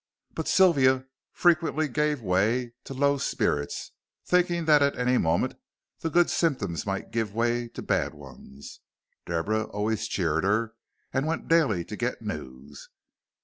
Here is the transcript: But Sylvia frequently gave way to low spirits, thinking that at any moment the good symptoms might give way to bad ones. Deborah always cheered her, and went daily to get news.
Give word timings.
But 0.33 0.47
Sylvia 0.47 1.05
frequently 1.31 1.87
gave 1.87 2.23
way 2.23 2.73
to 2.85 2.95
low 2.95 3.19
spirits, 3.19 3.91
thinking 4.25 4.65
that 4.65 4.81
at 4.81 4.97
any 4.97 5.19
moment 5.19 5.57
the 5.99 6.09
good 6.09 6.27
symptoms 6.31 6.87
might 6.87 7.11
give 7.11 7.35
way 7.35 7.67
to 7.67 7.83
bad 7.83 8.15
ones. 8.15 8.79
Deborah 9.27 9.65
always 9.65 10.07
cheered 10.07 10.43
her, 10.43 10.73
and 11.13 11.27
went 11.27 11.47
daily 11.47 11.85
to 11.85 11.95
get 11.95 12.19
news. 12.23 12.89